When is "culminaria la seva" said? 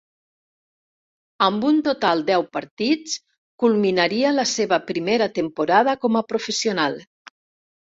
3.65-4.81